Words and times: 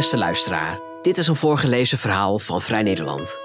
Beste 0.00 0.18
luisteraar, 0.18 0.80
dit 1.02 1.18
is 1.18 1.26
een 1.26 1.36
voorgelezen 1.36 1.98
verhaal 1.98 2.38
van 2.38 2.62
Vrij 2.62 2.82
Nederland. 2.82 3.38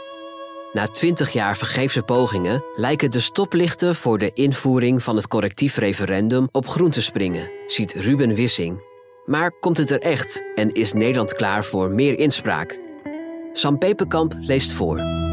Na 0.71 0.87
twintig 0.87 1.31
jaar 1.31 1.57
vergeefse 1.57 2.01
pogingen 2.01 2.63
lijken 2.75 3.11
de 3.11 3.19
stoplichten 3.19 3.95
voor 3.95 4.17
de 4.17 4.31
invoering 4.33 5.03
van 5.03 5.15
het 5.15 5.27
correctief 5.27 5.77
referendum 5.77 6.47
op 6.51 6.67
groen 6.67 6.89
te 6.89 7.01
springen, 7.01 7.51
ziet 7.65 7.93
Ruben 7.93 8.35
Wissing. 8.35 8.83
Maar 9.25 9.51
komt 9.59 9.77
het 9.77 9.91
er 9.91 10.01
echt 10.01 10.43
en 10.55 10.73
is 10.73 10.93
Nederland 10.93 11.33
klaar 11.33 11.63
voor 11.63 11.89
meer 11.89 12.19
inspraak? 12.19 12.79
Sam 13.51 13.77
Peperkamp 13.77 14.35
leest 14.39 14.73
voor. 14.73 15.24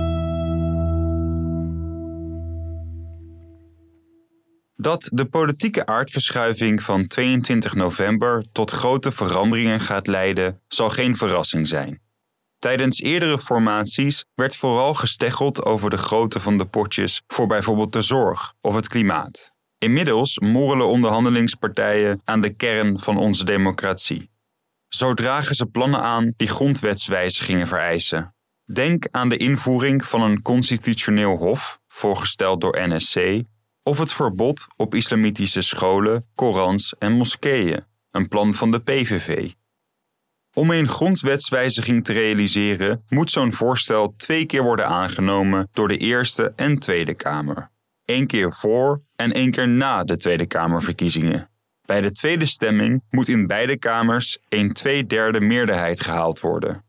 Dat 4.75 5.09
de 5.13 5.25
politieke 5.25 5.87
aardverschuiving 5.87 6.83
van 6.83 7.07
22 7.07 7.75
november 7.75 8.45
tot 8.53 8.71
grote 8.71 9.13
veranderingen 9.13 9.81
gaat 9.81 10.07
leiden, 10.07 10.61
zal 10.69 10.91
geen 10.91 11.17
verrassing 11.17 11.69
zijn. 11.69 12.01
Tijdens 12.59 13.01
eerdere 13.01 13.39
formaties 13.39 14.25
werd 14.35 14.57
vooral 14.57 14.95
gesteggeld 14.95 15.65
over 15.65 15.91
de 15.91 15.99
grootte 15.99 16.41
van 16.41 16.59
de 16.59 16.67
potjes 16.67 17.23
voor 17.27 17.47
bijvoorbeeld 17.47 17.93
de 17.93 18.01
zorg 18.01 18.55
of 18.61 18.75
het 18.75 18.89
klimaat. 18.89 19.53
Inmiddels 19.79 20.39
morrelen 20.39 20.87
onderhandelingspartijen 20.87 22.21
aan 22.25 22.41
de 22.41 22.55
kern 22.55 22.99
van 22.99 23.17
onze 23.17 23.45
democratie. 23.45 24.31
Zo 24.89 25.15
dragen 25.15 25.55
ze 25.55 25.67
plannen 25.67 26.01
aan 26.01 26.33
die 26.37 26.49
grondwetswijzigingen 26.49 27.67
vereisen. 27.67 28.35
Denk 28.73 29.09
aan 29.11 29.29
de 29.29 29.37
invoering 29.37 30.05
van 30.05 30.23
een 30.23 30.43
constitutioneel 30.43 31.37
hof, 31.37 31.81
voorgesteld 31.89 32.61
door 32.61 32.89
NSC, 32.89 33.43
of 33.83 33.99
het 33.99 34.13
verbod 34.13 34.67
op 34.77 34.95
islamitische 34.95 35.63
scholen, 35.63 36.27
Korans 36.35 36.95
en 36.99 37.13
moskeeën, 37.13 37.85
een 38.11 38.29
plan 38.29 38.55
van 38.55 38.71
de 38.71 38.81
PVV. 38.81 39.53
Om 40.55 40.71
een 40.71 40.89
grondwetswijziging 40.89 42.05
te 42.05 42.13
realiseren, 42.13 43.05
moet 43.09 43.31
zo'n 43.31 43.53
voorstel 43.53 44.15
twee 44.17 44.47
keer 44.47 44.63
worden 44.63 44.87
aangenomen 44.87 45.69
door 45.73 45.89
de 45.89 45.97
Eerste 45.97 46.53
en 46.57 46.79
Tweede 46.79 47.15
Kamer. 47.15 47.71
Eén 48.05 48.27
keer 48.27 48.53
voor 48.53 49.03
en 49.17 49.33
één 49.33 49.51
keer 49.51 49.69
na 49.69 50.05
de 50.05 50.17
Tweede 50.17 50.47
Kamerverkiezingen. 50.47 51.51
Bij 51.87 52.01
de 52.01 52.11
tweede 52.11 52.47
stemming 52.47 53.03
moet 53.11 53.29
in 53.29 53.47
beide 53.47 53.79
kamers 53.79 54.39
een 54.49 54.73
tweederde 54.73 55.41
meerderheid 55.41 56.01
gehaald 56.01 56.41
worden. 56.41 56.85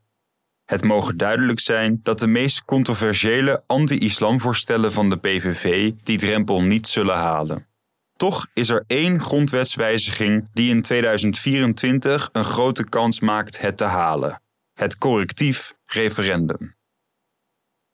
Het 0.64 0.84
mogen 0.84 1.16
duidelijk 1.16 1.60
zijn 1.60 2.00
dat 2.02 2.18
de 2.18 2.26
meest 2.26 2.64
controversiële 2.64 3.62
anti-islamvoorstellen 3.66 4.92
van 4.92 5.10
de 5.10 5.16
PVV 5.16 5.92
die 6.02 6.18
drempel 6.18 6.62
niet 6.62 6.88
zullen 6.88 7.16
halen. 7.16 7.66
Toch 8.16 8.46
is 8.54 8.68
er 8.68 8.84
één 8.86 9.20
grondwetswijziging 9.20 10.48
die 10.52 10.70
in 10.70 10.82
2024 10.82 12.28
een 12.32 12.44
grote 12.44 12.84
kans 12.84 13.20
maakt 13.20 13.60
het 13.60 13.76
te 13.76 13.84
halen: 13.84 14.42
het 14.74 14.98
correctief 14.98 15.74
referendum. 15.84 16.74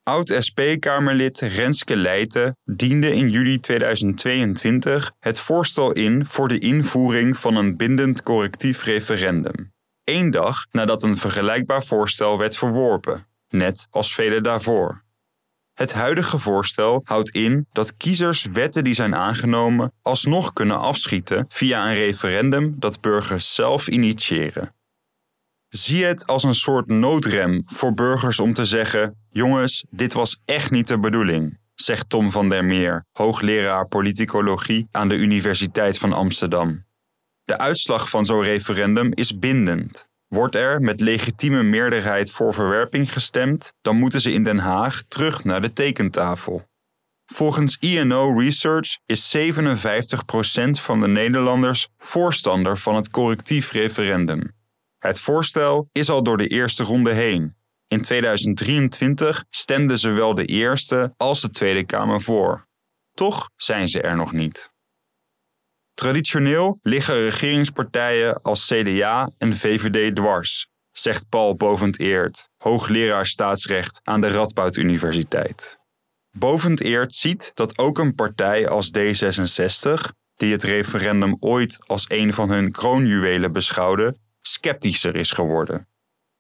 Oud-SP-Kamerlid 0.02 1.38
Renske 1.38 1.96
Leijten 1.96 2.56
diende 2.64 3.14
in 3.14 3.30
juli 3.30 3.60
2022 3.60 5.12
het 5.18 5.40
voorstel 5.40 5.92
in 5.92 6.27
voor 6.27 6.48
de 6.48 6.58
invoering 6.58 7.36
van 7.36 7.56
een 7.56 7.77
bindend 7.77 8.22
correctief 8.22 8.82
referendum. 8.82 9.72
Dag 10.11 10.66
nadat 10.70 11.03
een 11.03 11.16
vergelijkbaar 11.16 11.84
voorstel 11.84 12.39
werd 12.39 12.56
verworpen, 12.56 13.27
net 13.48 13.86
als 13.91 14.14
vele 14.14 14.41
daarvoor. 14.41 15.02
Het 15.75 15.92
huidige 15.92 16.39
voorstel 16.39 17.00
houdt 17.05 17.30
in 17.30 17.67
dat 17.72 17.97
kiezers 17.97 18.44
wetten 18.52 18.84
die 18.84 18.94
zijn 18.94 19.14
aangenomen 19.14 19.92
alsnog 20.02 20.52
kunnen 20.52 20.78
afschieten 20.78 21.44
via 21.48 21.89
een 21.89 21.94
referendum 21.94 22.75
dat 22.78 23.00
burgers 23.00 23.55
zelf 23.55 23.89
initiëren. 23.89 24.75
Zie 25.69 26.05
het 26.05 26.27
als 26.27 26.42
een 26.42 26.55
soort 26.55 26.86
noodrem 26.86 27.62
voor 27.67 27.95
burgers 27.95 28.41
om 28.41 28.55
te 28.55 28.64
zeggen: 28.64 29.17
jongens, 29.30 29.84
dit 29.91 30.12
was 30.12 30.41
echt 30.45 30.70
niet 30.70 30.89
de 30.89 30.98
bedoeling, 30.98 31.58
zegt 31.74 32.08
Tom 32.08 32.30
van 32.30 32.48
der 32.48 32.64
Meer, 32.64 33.05
hoogleraar 33.13 33.86
politicologie 33.86 34.89
aan 34.90 35.08
de 35.08 35.17
Universiteit 35.17 35.98
van 35.98 36.13
Amsterdam. 36.13 36.84
De 37.45 37.58
uitslag 37.58 38.08
van 38.08 38.24
zo'n 38.24 38.42
referendum 38.42 39.11
is 39.14 39.39
bindend. 39.39 40.09
Wordt 40.35 40.55
er 40.55 40.80
met 40.80 41.01
legitieme 41.01 41.63
meerderheid 41.63 42.30
voor 42.30 42.55
verwerping 42.55 43.13
gestemd, 43.13 43.73
dan 43.80 43.96
moeten 43.96 44.20
ze 44.20 44.33
in 44.33 44.45
Den 44.45 44.58
Haag 44.58 45.02
terug 45.08 45.45
naar 45.45 45.61
de 45.61 45.73
tekentafel. 45.73 46.68
Volgens 47.33 47.77
INO 47.80 48.39
Research 48.39 48.98
is 49.07 49.36
57% 49.36 49.40
van 50.70 51.01
de 51.01 51.08
Nederlanders 51.08 51.89
voorstander 51.98 52.79
van 52.79 52.95
het 52.95 53.11
correctief 53.11 53.73
referendum. 53.73 54.52
Het 54.98 55.20
voorstel 55.20 55.89
is 55.92 56.11
al 56.11 56.23
door 56.23 56.36
de 56.36 56.46
eerste 56.46 56.85
ronde 56.85 57.13
heen. 57.13 57.57
In 57.89 58.02
2023 58.02 59.45
stemden 59.51 59.98
zowel 59.98 60.35
de 60.35 60.45
Eerste 60.45 61.14
als 61.17 61.40
de 61.40 61.51
Tweede 61.51 61.85
Kamer 61.85 62.20
voor. 62.20 62.67
Toch 63.14 63.51
zijn 63.57 63.89
ze 63.89 64.01
er 64.01 64.17
nog 64.17 64.33
niet. 64.33 64.73
Traditioneel 66.00 66.78
liggen 66.83 67.14
regeringspartijen 67.14 68.42
als 68.42 68.66
CDA 68.66 69.30
en 69.38 69.56
VVD 69.56 70.16
dwars, 70.16 70.68
zegt 70.92 71.28
Paul 71.28 71.56
Bovend-Eert, 71.56 72.48
hoogleraar 72.56 73.27
staatsrecht 73.27 74.00
aan 74.05 74.20
de 74.20 74.30
Radboud 74.30 74.77
Universiteit. 74.77 75.78
Bovend-Eert 76.39 77.14
ziet 77.14 77.50
dat 77.55 77.78
ook 77.78 77.98
een 77.98 78.14
partij 78.14 78.68
als 78.68 78.90
D66, 78.98 79.92
die 80.36 80.52
het 80.52 80.62
referendum 80.62 81.36
ooit 81.40 81.78
als 81.86 82.05
een 82.08 82.33
van 82.33 82.50
hun 82.50 82.72
kroonjuwelen 82.72 83.52
beschouwde, 83.52 84.16
sceptischer 84.40 85.16
is 85.16 85.30
geworden. 85.30 85.89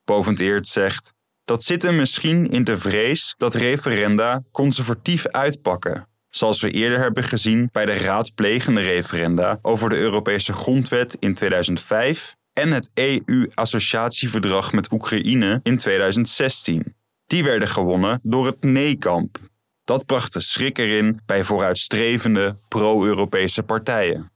Bovend-Eert 0.04 0.66
zegt: 0.66 1.12
dat 1.44 1.64
zit 1.64 1.84
er 1.84 1.94
misschien 1.94 2.48
in 2.48 2.64
de 2.64 2.78
vrees 2.78 3.34
dat 3.36 3.54
referenda 3.54 4.42
conservatief 4.50 5.26
uitpakken 5.26 6.09
Zoals 6.30 6.60
we 6.60 6.70
eerder 6.70 6.98
hebben 6.98 7.24
gezien 7.24 7.68
bij 7.72 7.84
de 7.84 7.94
raadplegende 7.94 8.80
referenda 8.80 9.58
over 9.62 9.88
de 9.88 9.96
Europese 9.96 10.52
grondwet 10.52 11.16
in 11.18 11.34
2005 11.34 12.36
en 12.52 12.72
het 12.72 12.90
EU-associatieverdrag 12.94 14.72
met 14.72 14.92
Oekraïne 14.92 15.60
in 15.62 15.78
2016. 15.78 16.94
Die 17.26 17.44
werden 17.44 17.68
gewonnen 17.68 18.20
door 18.22 18.46
het 18.46 18.62
nee-kamp. 18.62 19.38
Dat 19.84 20.06
bracht 20.06 20.32
de 20.32 20.40
schrik 20.40 20.78
erin 20.78 21.20
bij 21.26 21.44
vooruitstrevende 21.44 22.56
pro-Europese 22.68 23.62
partijen. 23.62 24.32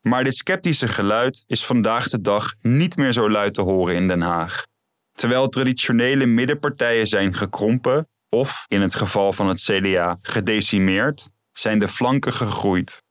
Maar 0.00 0.24
dit 0.24 0.36
sceptische 0.36 0.88
geluid 0.88 1.44
is 1.46 1.66
vandaag 1.66 2.08
de 2.08 2.20
dag 2.20 2.54
niet 2.60 2.96
meer 2.96 3.12
zo 3.12 3.30
luid 3.30 3.54
te 3.54 3.60
horen 3.62 3.94
in 3.94 4.08
Den 4.08 4.20
Haag. 4.20 4.66
Terwijl 5.12 5.48
traditionele 5.48 6.26
middenpartijen 6.26 7.06
zijn 7.06 7.34
gekrompen, 7.34 8.08
of 8.30 8.64
in 8.68 8.80
het 8.80 8.94
geval 8.94 9.32
van 9.32 9.48
het 9.48 9.60
CDA 9.60 10.18
gedecimeerd, 10.22 11.28
zijn 11.52 11.78
de 11.78 11.88
flanken 11.88 12.32
gegroeid. 12.32 13.02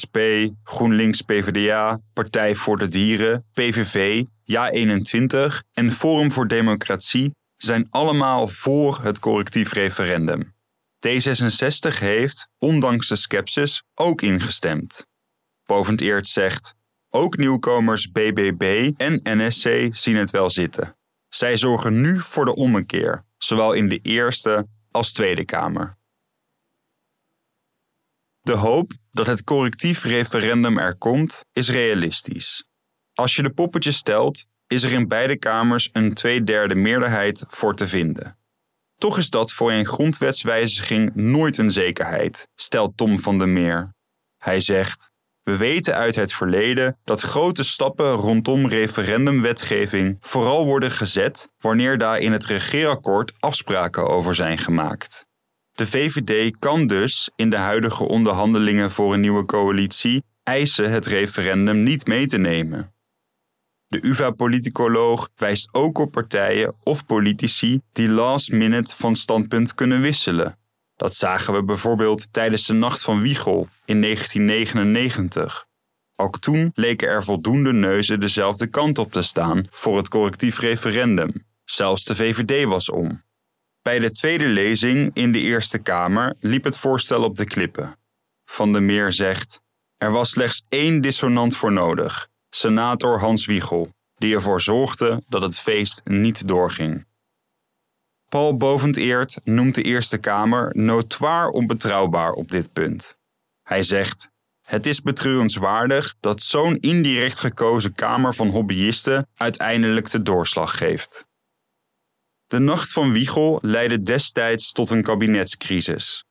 SP, 0.00 0.16
GroenLinks 0.62 1.22
PvdA, 1.22 2.00
Partij 2.12 2.54
voor 2.54 2.76
de 2.76 2.88
Dieren, 2.88 3.44
PVV, 3.52 4.24
Ja21 4.44 5.68
en 5.72 5.90
Forum 5.90 6.32
voor 6.32 6.48
Democratie 6.48 7.30
zijn 7.56 7.86
allemaal 7.90 8.48
voor 8.48 8.98
het 9.02 9.18
correctief 9.18 9.72
referendum. 9.72 10.54
D66 11.08 11.98
heeft, 11.98 12.48
ondanks 12.58 13.08
de 13.08 13.16
scepsis, 13.16 13.82
ook 13.94 14.22
ingestemd. 14.22 15.06
Bovend 15.64 16.26
zegt: 16.26 16.74
ook 17.08 17.36
nieuwkomers 17.36 18.10
BBB 18.10 18.92
en 18.96 19.20
NSC 19.22 19.88
zien 19.90 20.16
het 20.16 20.30
wel 20.30 20.50
zitten. 20.50 20.96
Zij 21.28 21.56
zorgen 21.56 22.00
nu 22.00 22.18
voor 22.18 22.44
de 22.44 22.54
ommekeer 22.54 23.23
zowel 23.44 23.72
in 23.72 23.88
de 23.88 23.98
Eerste 23.98 24.66
als 24.90 25.12
Tweede 25.12 25.44
Kamer. 25.44 25.98
De 28.40 28.56
hoop 28.56 28.92
dat 29.12 29.26
het 29.26 29.44
correctief 29.44 30.04
referendum 30.04 30.78
er 30.78 30.96
komt, 30.96 31.44
is 31.52 31.70
realistisch. 31.70 32.64
Als 33.12 33.36
je 33.36 33.42
de 33.42 33.52
poppetjes 33.52 33.96
stelt, 33.96 34.44
is 34.66 34.82
er 34.82 34.92
in 34.92 35.08
beide 35.08 35.36
kamers 35.38 35.90
een 35.92 36.14
tweederde 36.14 36.74
meerderheid 36.74 37.44
voor 37.48 37.76
te 37.76 37.88
vinden. 37.88 38.38
Toch 38.96 39.18
is 39.18 39.30
dat 39.30 39.52
voor 39.52 39.72
een 39.72 39.86
grondwetswijziging 39.86 41.14
nooit 41.14 41.58
een 41.58 41.70
zekerheid, 41.70 42.48
stelt 42.54 42.96
Tom 42.96 43.20
van 43.20 43.38
der 43.38 43.48
Meer. 43.48 43.94
Hij 44.36 44.60
zegt: 44.60 45.10
we 45.44 45.56
weten 45.56 45.94
uit 45.94 46.16
het 46.16 46.32
verleden 46.32 46.98
dat 47.04 47.20
grote 47.20 47.64
stappen 47.64 48.12
rondom 48.12 48.66
referendumwetgeving 48.66 50.16
vooral 50.20 50.64
worden 50.64 50.90
gezet 50.90 51.48
wanneer 51.58 51.98
daar 51.98 52.18
in 52.18 52.32
het 52.32 52.44
regeerakkoord 52.44 53.32
afspraken 53.38 54.06
over 54.06 54.34
zijn 54.34 54.58
gemaakt. 54.58 55.26
De 55.72 55.86
VVD 55.86 56.58
kan 56.58 56.86
dus 56.86 57.30
in 57.36 57.50
de 57.50 57.56
huidige 57.56 58.04
onderhandelingen 58.04 58.90
voor 58.90 59.14
een 59.14 59.20
nieuwe 59.20 59.44
coalitie 59.44 60.24
eisen 60.42 60.90
het 60.90 61.06
referendum 61.06 61.82
niet 61.82 62.06
mee 62.06 62.26
te 62.26 62.38
nemen. 62.38 62.94
De 63.88 64.06
UvA-politicoloog 64.06 65.28
wijst 65.36 65.68
ook 65.74 65.98
op 65.98 66.10
partijen 66.10 66.74
of 66.82 67.06
politici 67.06 67.80
die 67.92 68.08
last 68.08 68.52
minute 68.52 68.96
van 68.96 69.14
standpunt 69.14 69.74
kunnen 69.74 70.00
wisselen 70.00 70.58
dat 70.96 71.14
zagen 71.14 71.54
we 71.54 71.64
bijvoorbeeld 71.64 72.26
tijdens 72.30 72.66
de 72.66 72.74
Nacht 72.74 73.02
van 73.02 73.20
Wiegel 73.20 73.68
in 73.84 74.00
1999. 74.00 75.66
Ook 76.16 76.38
toen 76.38 76.72
leken 76.74 77.08
er 77.08 77.24
voldoende 77.24 77.72
neuzen 77.72 78.20
dezelfde 78.20 78.66
kant 78.66 78.98
op 78.98 79.12
te 79.12 79.22
staan 79.22 79.66
voor 79.70 79.96
het 79.96 80.08
correctief 80.08 80.58
referendum. 80.58 81.46
Zelfs 81.64 82.04
de 82.04 82.14
VVD 82.14 82.64
was 82.64 82.90
om. 82.90 83.22
Bij 83.82 83.98
de 83.98 84.12
tweede 84.12 84.46
lezing 84.46 85.10
in 85.14 85.32
de 85.32 85.40
Eerste 85.40 85.78
Kamer 85.78 86.34
liep 86.40 86.64
het 86.64 86.78
voorstel 86.78 87.22
op 87.22 87.36
de 87.36 87.44
klippen. 87.44 87.98
Van 88.44 88.72
der 88.72 88.82
Meer 88.82 89.12
zegt: 89.12 89.60
Er 89.96 90.10
was 90.10 90.30
slechts 90.30 90.64
één 90.68 91.00
dissonant 91.00 91.56
voor 91.56 91.72
nodig, 91.72 92.28
senator 92.50 93.18
Hans 93.18 93.46
Wiegel, 93.46 93.94
die 94.14 94.34
ervoor 94.34 94.60
zorgde 94.60 95.22
dat 95.28 95.42
het 95.42 95.60
feest 95.60 96.00
niet 96.04 96.48
doorging. 96.48 97.06
Paul 98.34 98.56
Boventeert 98.56 99.36
noemt 99.44 99.74
de 99.74 99.82
Eerste 99.82 100.18
Kamer 100.18 100.70
notoir 100.76 101.48
onbetrouwbaar 101.48 102.32
op 102.32 102.50
dit 102.50 102.72
punt. 102.72 103.16
Hij 103.62 103.82
zegt: 103.82 104.30
Het 104.62 104.86
is 104.86 105.02
betreurenswaardig 105.02 106.16
dat 106.20 106.42
zo'n 106.42 106.80
indirect 106.80 107.38
gekozen 107.38 107.94
Kamer 107.94 108.34
van 108.34 108.48
hobbyisten 108.48 109.28
uiteindelijk 109.34 110.10
de 110.10 110.22
doorslag 110.22 110.78
geeft. 110.78 111.26
De 112.46 112.58
nacht 112.58 112.92
van 112.92 113.12
Wiegel 113.12 113.58
leidde 113.62 114.02
destijds 114.02 114.72
tot 114.72 114.90
een 114.90 115.02
kabinetscrisis. 115.02 116.24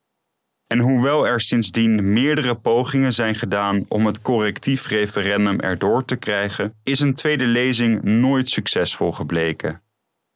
En 0.68 0.80
hoewel 0.80 1.28
er 1.28 1.42
sindsdien 1.42 2.14
meerdere 2.14 2.56
pogingen 2.56 3.14
zijn 3.14 3.36
gedaan 3.36 3.86
om 3.88 4.06
het 4.06 4.22
correctief 4.22 4.88
referendum 4.88 5.60
erdoor 5.60 6.06
te 6.06 6.16
krijgen, 6.16 6.80
is 6.84 7.00
een 7.00 7.14
tweede 7.14 7.46
lezing 7.46 8.02
nooit 8.04 8.50
succesvol 8.50 9.12
gebleken. 9.12 9.83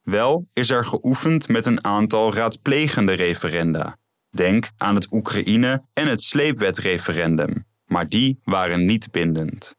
Wel 0.09 0.48
is 0.54 0.69
er 0.69 0.86
geoefend 0.86 1.48
met 1.48 1.65
een 1.65 1.83
aantal 1.83 2.33
raadplegende 2.33 3.13
referenda. 3.13 3.98
Denk 4.30 4.69
aan 4.77 4.95
het 4.95 5.12
Oekraïne- 5.12 5.83
en 5.94 6.07
het 6.07 6.21
sleepwetreferendum, 6.21 7.65
maar 7.86 8.09
die 8.09 8.39
waren 8.44 8.86
niet 8.86 9.12
bindend. 9.12 9.75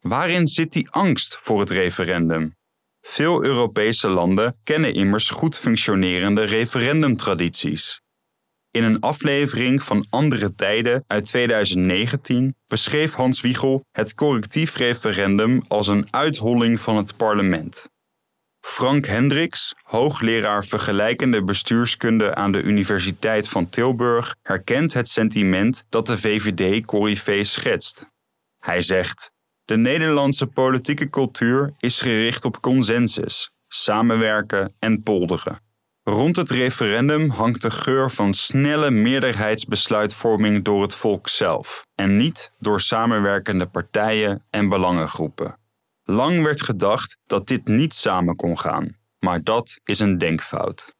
Waarin 0.00 0.46
zit 0.46 0.72
die 0.72 0.90
angst 0.90 1.38
voor 1.42 1.60
het 1.60 1.70
referendum? 1.70 2.56
Veel 3.00 3.44
Europese 3.44 4.08
landen 4.08 4.56
kennen 4.62 4.94
immers 4.94 5.30
goed 5.30 5.58
functionerende 5.58 6.42
referendumtradities. 6.42 8.00
In 8.70 8.84
een 8.84 9.00
aflevering 9.00 9.82
van 9.82 10.06
Andere 10.10 10.54
Tijden 10.54 11.04
uit 11.06 11.26
2019 11.26 12.54
beschreef 12.66 13.12
Hans 13.12 13.40
Wiegel 13.40 13.84
het 13.90 14.14
correctief 14.14 14.76
referendum 14.76 15.62
als 15.68 15.86
een 15.86 16.06
uitholling 16.10 16.80
van 16.80 16.96
het 16.96 17.16
parlement. 17.16 17.88
Frank 18.60 19.06
Hendricks, 19.06 19.74
hoogleraar 19.82 20.64
vergelijkende 20.64 21.44
bestuurskunde 21.44 22.34
aan 22.34 22.52
de 22.52 22.62
Universiteit 22.62 23.48
van 23.48 23.68
Tilburg, 23.68 24.36
herkent 24.42 24.94
het 24.94 25.08
sentiment 25.08 25.84
dat 25.88 26.06
de 26.06 26.18
VVD 26.18 26.84
Corrivé 26.84 27.44
schetst. 27.44 28.06
Hij 28.58 28.82
zegt: 28.82 29.30
De 29.64 29.76
Nederlandse 29.76 30.46
politieke 30.46 31.10
cultuur 31.10 31.72
is 31.78 32.00
gericht 32.00 32.44
op 32.44 32.60
consensus, 32.60 33.50
samenwerken 33.68 34.74
en 34.78 35.02
polderen. 35.02 35.60
Rond 36.02 36.36
het 36.36 36.50
referendum 36.50 37.30
hangt 37.30 37.62
de 37.62 37.70
geur 37.70 38.10
van 38.10 38.34
snelle 38.34 38.90
meerderheidsbesluitvorming 38.90 40.64
door 40.64 40.82
het 40.82 40.94
volk 40.94 41.28
zelf 41.28 41.86
en 41.94 42.16
niet 42.16 42.52
door 42.58 42.80
samenwerkende 42.80 43.66
partijen 43.66 44.44
en 44.50 44.68
belangengroepen. 44.68 45.59
Lang 46.10 46.42
werd 46.42 46.62
gedacht 46.62 47.18
dat 47.26 47.46
dit 47.46 47.66
niet 47.66 47.94
samen 47.94 48.36
kon 48.36 48.58
gaan, 48.58 48.96
maar 49.18 49.42
dat 49.42 49.80
is 49.84 49.98
een 49.98 50.18
denkfout. 50.18 50.94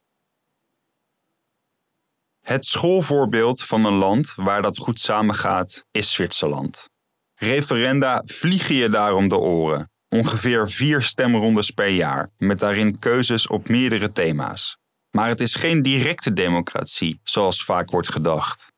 Het 2.41 2.65
schoolvoorbeeld 2.65 3.63
van 3.63 3.85
een 3.85 3.95
land 3.95 4.33
waar 4.37 4.63
dat 4.63 4.79
goed 4.79 5.01
samengaat 5.01 5.85
is 5.91 6.13
Zwitserland. 6.13 6.89
Referenda 7.35 8.23
vliegen 8.27 8.75
je 8.75 8.89
daarom 8.89 9.29
de 9.29 9.39
oren. 9.39 9.91
Ongeveer 10.09 10.71
vier 10.71 11.03
stemrondes 11.03 11.71
per 11.71 11.89
jaar, 11.89 12.31
met 12.37 12.59
daarin 12.59 12.99
keuzes 12.99 13.47
op 13.47 13.69
meerdere 13.69 14.13
thema's. 14.13 14.79
Maar 15.11 15.29
het 15.29 15.41
is 15.41 15.55
geen 15.55 15.83
directe 15.83 16.33
democratie, 16.33 17.21
zoals 17.23 17.65
vaak 17.65 17.91
wordt 17.91 18.13
gedacht. 18.13 18.70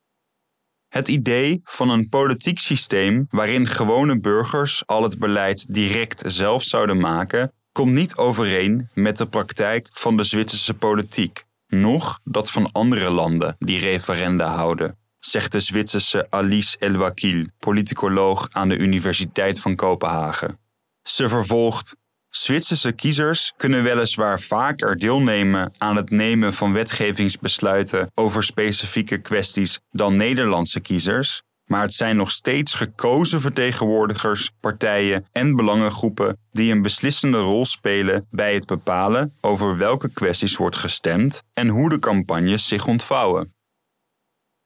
Het 0.92 1.08
idee 1.08 1.60
van 1.64 1.90
een 1.90 2.08
politiek 2.08 2.58
systeem 2.58 3.26
waarin 3.30 3.66
gewone 3.66 4.20
burgers 4.20 4.86
al 4.86 5.02
het 5.02 5.18
beleid 5.18 5.74
direct 5.74 6.22
zelf 6.26 6.62
zouden 6.62 6.98
maken, 6.98 7.52
komt 7.72 7.92
niet 7.92 8.16
overeen 8.16 8.88
met 8.94 9.16
de 9.16 9.26
praktijk 9.26 9.88
van 9.92 10.16
de 10.16 10.24
Zwitserse 10.24 10.74
politiek, 10.74 11.44
noch 11.66 12.20
dat 12.24 12.50
van 12.50 12.72
andere 12.72 13.10
landen 13.10 13.56
die 13.58 13.78
referenda 13.80 14.54
houden, 14.54 14.98
zegt 15.18 15.52
de 15.52 15.60
Zwitserse 15.60 16.26
Alice 16.30 16.76
Elwakil, 16.78 17.46
politicoloog 17.58 18.48
aan 18.50 18.68
de 18.68 18.76
Universiteit 18.76 19.60
van 19.60 19.76
Kopenhagen. 19.76 20.58
Ze 21.02 21.28
vervolgt: 21.28 21.96
Zwitserse 22.34 22.92
kiezers 22.92 23.52
kunnen 23.56 23.82
weliswaar 23.82 24.40
vaker 24.40 24.98
deelnemen 24.98 25.72
aan 25.78 25.96
het 25.96 26.10
nemen 26.10 26.54
van 26.54 26.72
wetgevingsbesluiten 26.72 28.10
over 28.14 28.42
specifieke 28.42 29.18
kwesties 29.18 29.80
dan 29.90 30.16
Nederlandse 30.16 30.80
kiezers, 30.80 31.42
maar 31.64 31.82
het 31.82 31.94
zijn 31.94 32.16
nog 32.16 32.30
steeds 32.30 32.74
gekozen 32.74 33.40
vertegenwoordigers, 33.40 34.50
partijen 34.60 35.26
en 35.32 35.56
belangengroepen 35.56 36.38
die 36.52 36.72
een 36.72 36.82
beslissende 36.82 37.38
rol 37.38 37.64
spelen 37.64 38.26
bij 38.30 38.54
het 38.54 38.66
bepalen 38.66 39.36
over 39.40 39.76
welke 39.76 40.12
kwesties 40.12 40.56
wordt 40.56 40.76
gestemd 40.76 41.42
en 41.54 41.68
hoe 41.68 41.88
de 41.88 41.98
campagnes 41.98 42.68
zich 42.68 42.86
ontvouwen. 42.86 43.54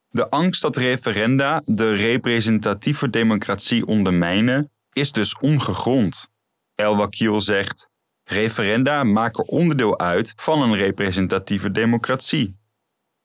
De 0.08 0.30
angst 0.30 0.62
dat 0.62 0.76
referenda 0.76 1.62
de 1.64 1.94
representatieve 1.94 3.10
democratie 3.10 3.86
ondermijnen 3.86 4.70
is 4.92 5.12
dus 5.12 5.38
ongegrond. 5.38 6.34
El 6.76 6.96
Wakil 6.96 7.40
zegt: 7.40 7.88
referenda 8.24 9.04
maken 9.04 9.48
onderdeel 9.48 9.98
uit 9.98 10.32
van 10.36 10.62
een 10.62 10.74
representatieve 10.74 11.70
democratie. 11.70 12.56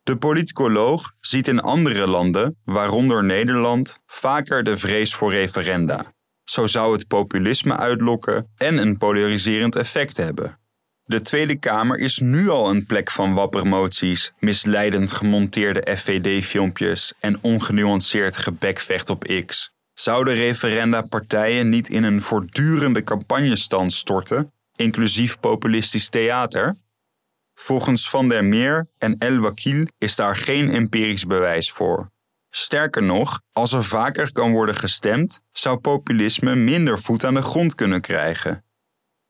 De 0.04 0.18
politicoloog 0.18 1.14
ziet 1.20 1.48
in 1.48 1.60
andere 1.60 2.08
landen, 2.08 2.58
waaronder 2.64 3.24
Nederland, 3.24 4.00
vaker 4.06 4.64
de 4.64 4.78
vrees 4.78 5.16
voor 5.16 5.32
referenda. 5.32 6.14
Zo 6.44 6.68
zou 6.68 6.94
het 6.94 7.08
populisme 7.08 7.78
uitlokken 7.78 8.52
en 8.58 8.78
een 8.78 8.98
polariserend 8.98 9.76
effect 9.76 10.18
hebben. 10.18 10.60
De 11.04 11.22
Tweede 11.22 11.60
Kamer 11.60 11.98
is 11.98 12.20
nu 12.20 12.50
al 12.50 12.70
een 12.70 12.86
plek 12.86 13.12
van 13.12 13.34
wappermoties, 13.34 14.32
misleidend 14.40 15.12
gemonteerde 15.12 15.96
FVD-filmpjes 15.96 17.14
en 17.20 17.38
ongenuanceerd 17.42 18.38
gebekvecht 18.38 19.10
op 19.10 19.44
X. 19.46 19.74
Zouden 19.94 20.34
referenda 20.34 21.02
partijen 21.02 21.70
niet 21.70 21.90
in 21.90 22.04
een 22.04 22.22
voortdurende 22.22 23.04
campagnestand 23.04 23.94
storten, 23.94 24.54
inclusief 24.76 25.40
populistisch 25.40 26.10
theater? 26.10 26.78
Volgens 27.54 28.10
Van 28.10 28.28
der 28.28 28.46
Meer 28.46 28.90
en 28.98 29.18
El 29.18 29.38
Wakil 29.38 29.88
is 29.98 30.16
daar 30.16 30.38
geen 30.38 30.70
empirisch 30.70 31.26
bewijs 31.26 31.72
voor. 31.72 32.12
Sterker 32.50 33.04
nog, 33.04 33.42
als 33.52 33.74
er 33.74 33.84
vaker 33.84 34.32
kan 34.32 34.52
worden 34.52 34.76
gestemd, 34.76 35.40
zou 35.52 35.78
populisme 35.78 36.56
minder 36.56 37.00
voet 37.00 37.24
aan 37.24 37.34
de 37.34 37.42
grond 37.42 37.76
kunnen 37.76 38.02
krijgen. 38.02 38.66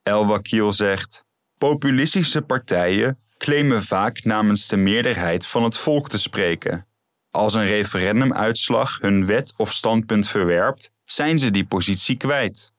El 0.04 0.28
Wakil 0.28 0.74
zegt: 0.74 1.26
Populistische 1.58 2.42
partijen 2.42 3.20
claimen 3.38 3.84
vaak 3.84 4.24
namens 4.24 4.68
de 4.68 4.78
meerderheid 4.78 5.46
van 5.46 5.64
het 5.64 5.78
volk 5.78 6.10
te 6.10 6.20
spreken. 6.20 6.88
Als 7.32 7.54
een 7.54 7.66
referendumuitslag 7.66 8.98
hun 9.02 9.26
wet 9.26 9.54
of 9.58 9.74
standpunt 9.74 10.28
verwerpt, 10.28 10.92
zijn 11.04 11.40
ze 11.40 11.52
die 11.52 11.66
positie 11.66 12.18
kwijt. 12.18 12.74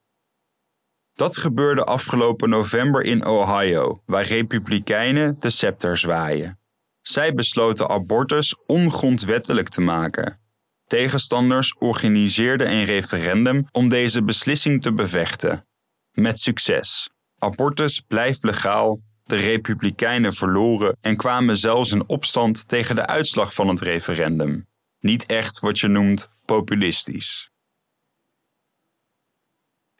Dat 1.14 1.36
gebeurde 1.36 1.84
afgelopen 1.84 2.48
november 2.48 3.02
in 3.02 3.26
Ohio, 3.26 4.02
waar 4.06 4.24
Republikeinen 4.24 5.36
de 5.40 5.50
scepter 5.50 5.96
zwaaien. 5.98 6.58
Zij 7.00 7.34
besloten 7.34 7.88
abortus 7.88 8.56
ongrondwettelijk 8.66 9.68
te 9.68 9.80
maken. 9.80 10.40
Tegenstanders 10.86 11.74
organiseerden 11.78 12.70
een 12.70 12.84
referendum 12.84 13.66
om 13.70 13.88
deze 13.88 14.24
beslissing 14.24 14.82
te 14.82 14.92
bevechten. 14.92 15.66
Met 16.12 16.40
succes. 16.40 17.10
Abortus 17.38 18.00
blijft 18.00 18.42
legaal 18.42 19.00
de 19.32 19.38
Republikeinen 19.38 20.32
verloren 20.32 20.96
en 21.00 21.16
kwamen 21.16 21.56
zelfs 21.56 21.92
in 21.92 22.08
opstand 22.08 22.68
tegen 22.68 22.94
de 22.94 23.06
uitslag 23.06 23.54
van 23.54 23.68
het 23.68 23.80
referendum. 23.80 24.66
Niet 25.00 25.26
echt 25.26 25.60
wat 25.60 25.78
je 25.78 25.88
noemt 25.88 26.30
populistisch. 26.44 27.50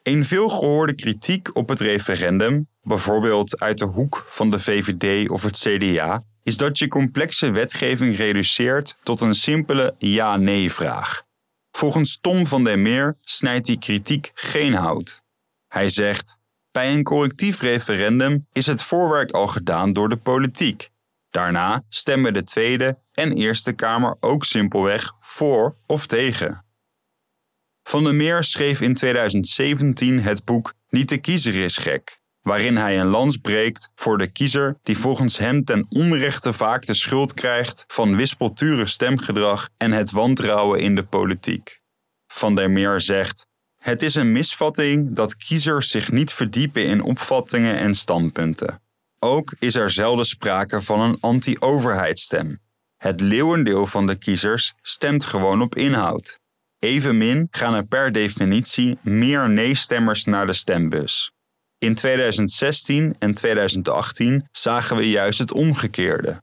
Een 0.03 0.25
veelgehoorde 0.25 0.95
kritiek 0.95 1.55
op 1.55 1.69
het 1.69 1.79
referendum, 1.79 2.67
bijvoorbeeld 2.81 3.59
uit 3.59 3.77
de 3.77 3.85
hoek 3.85 4.23
van 4.27 4.51
de 4.51 4.59
VVD 4.59 5.29
of 5.29 5.43
het 5.43 5.57
CDA, 5.57 6.23
is 6.43 6.57
dat 6.57 6.77
je 6.77 6.87
complexe 6.87 7.51
wetgeving 7.51 8.15
reduceert 8.15 8.97
tot 9.03 9.21
een 9.21 9.35
simpele 9.35 9.95
ja-nee-vraag. 9.97 11.23
Volgens 11.71 12.17
Tom 12.21 12.47
van 12.47 12.63
der 12.63 12.79
Meer 12.79 13.17
snijdt 13.21 13.65
die 13.65 13.77
kritiek 13.77 14.31
geen 14.33 14.73
hout. 14.73 15.21
Hij 15.67 15.89
zegt: 15.89 16.37
bij 16.73 16.93
een 16.93 17.03
correctief 17.03 17.61
referendum 17.61 18.47
is 18.51 18.65
het 18.65 18.83
voorwerk 18.83 19.31
al 19.31 19.47
gedaan 19.47 19.93
door 19.93 20.09
de 20.09 20.17
politiek. 20.17 20.89
Daarna 21.29 21.83
stemmen 21.89 22.33
de 22.33 22.43
Tweede 22.43 22.97
en 23.11 23.31
Eerste 23.31 23.73
Kamer 23.73 24.17
ook 24.19 24.45
simpelweg 24.45 25.13
voor 25.19 25.75
of 25.87 26.07
tegen. 26.07 26.65
Van 27.83 28.03
der 28.03 28.15
Meer 28.15 28.43
schreef 28.43 28.81
in 28.81 28.93
2017 28.93 30.21
het 30.21 30.45
boek 30.45 30.73
Niet 30.89 31.09
de 31.09 31.17
kiezer 31.17 31.55
is 31.55 31.77
gek, 31.77 32.19
waarin 32.41 32.77
hij 32.77 32.99
een 32.99 33.07
lans 33.07 33.37
breekt 33.37 33.89
voor 33.95 34.17
de 34.17 34.27
kiezer 34.27 34.77
die 34.81 34.97
volgens 34.97 35.37
hem 35.37 35.63
ten 35.63 35.85
onrechte 35.89 36.53
vaak 36.53 36.85
de 36.85 36.93
schuld 36.93 37.33
krijgt 37.33 37.83
van 37.87 38.15
wispelturig 38.15 38.89
stemgedrag 38.89 39.69
en 39.77 39.91
het 39.91 40.11
wantrouwen 40.11 40.79
in 40.79 40.95
de 40.95 41.03
politiek. 41.03 41.81
Van 42.27 42.55
der 42.55 42.71
Meer 42.71 43.01
zegt: 43.01 43.47
Het 43.83 44.01
is 44.01 44.15
een 44.15 44.31
misvatting 44.31 45.15
dat 45.15 45.37
kiezers 45.37 45.89
zich 45.89 46.11
niet 46.11 46.33
verdiepen 46.33 46.85
in 46.85 47.01
opvattingen 47.01 47.77
en 47.77 47.93
standpunten. 47.93 48.81
Ook 49.19 49.55
is 49.59 49.75
er 49.75 49.89
zelden 49.91 50.25
sprake 50.25 50.81
van 50.81 50.99
een 51.01 51.17
anti-overheidsstem. 51.19 52.61
Het 52.97 53.21
leeuwendeel 53.21 53.85
van 53.85 54.07
de 54.07 54.15
kiezers 54.15 54.73
stemt 54.81 55.25
gewoon 55.25 55.61
op 55.61 55.75
inhoud. 55.75 56.39
Evenmin 56.79 57.47
gaan 57.51 57.73
er 57.73 57.85
per 57.85 58.11
definitie 58.11 58.97
meer 59.01 59.49
nee-stemmers 59.49 60.25
naar 60.25 60.45
de 60.45 60.53
stembus. 60.53 61.31
In 61.77 61.95
2016 61.95 63.15
en 63.19 63.33
2018 63.33 64.47
zagen 64.51 64.97
we 64.97 65.09
juist 65.09 65.39
het 65.39 65.51
omgekeerde. 65.51 66.41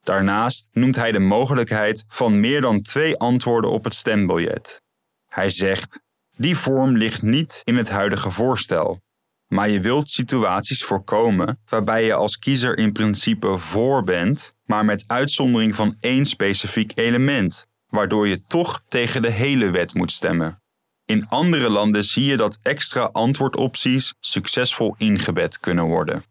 Daarnaast 0.00 0.68
noemt 0.72 0.96
hij 0.96 1.12
de 1.12 1.18
mogelijkheid 1.18 2.04
van 2.08 2.40
meer 2.40 2.60
dan 2.60 2.82
twee 2.82 3.16
antwoorden 3.16 3.70
op 3.70 3.84
het 3.84 3.94
stembiljet. 3.94 4.82
Hij 5.26 5.50
zegt: 5.50 6.04
Die 6.36 6.56
vorm 6.56 6.96
ligt 6.96 7.22
niet 7.22 7.60
in 7.64 7.76
het 7.76 7.88
huidige 7.88 8.30
voorstel. 8.30 9.00
Maar 9.46 9.68
je 9.68 9.80
wilt 9.80 10.10
situaties 10.10 10.84
voorkomen 10.84 11.60
waarbij 11.64 12.04
je 12.04 12.14
als 12.14 12.38
kiezer 12.38 12.78
in 12.78 12.92
principe 12.92 13.58
voor 13.58 14.04
bent, 14.04 14.54
maar 14.64 14.84
met 14.84 15.04
uitzondering 15.06 15.74
van 15.74 15.96
één 16.00 16.26
specifiek 16.26 16.92
element, 16.94 17.66
waardoor 17.86 18.28
je 18.28 18.42
toch 18.46 18.82
tegen 18.88 19.22
de 19.22 19.30
hele 19.30 19.70
wet 19.70 19.94
moet 19.94 20.12
stemmen. 20.12 20.62
In 21.04 21.28
andere 21.28 21.70
landen 21.70 22.04
zie 22.04 22.24
je 22.24 22.36
dat 22.36 22.58
extra 22.62 23.02
antwoordopties 23.02 24.14
succesvol 24.20 24.94
ingebed 24.98 25.60
kunnen 25.60 25.84
worden. 25.84 26.24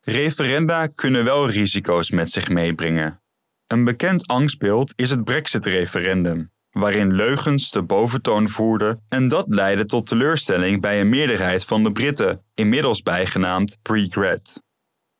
Referenda 0.00 0.86
kunnen 0.86 1.24
wel 1.24 1.48
risico's 1.48 2.10
met 2.10 2.30
zich 2.30 2.48
meebrengen. 2.48 3.22
Een 3.66 3.84
bekend 3.84 4.26
angstbeeld 4.26 4.92
is 4.96 5.10
het 5.10 5.24
Brexit-referendum, 5.24 6.52
waarin 6.74 7.14
leugens 7.14 7.70
de 7.70 7.82
boventoon 7.82 8.48
voerden 8.48 9.04
en 9.08 9.28
dat 9.28 9.46
leidde 9.48 9.84
tot 9.84 10.06
teleurstelling 10.06 10.80
bij 10.80 11.00
een 11.00 11.08
meerderheid 11.08 11.64
van 11.64 11.84
de 11.84 11.92
Britten, 11.92 12.44
inmiddels 12.54 13.02
bijgenaamd 13.02 13.78
Pre-Gret. 13.82 14.62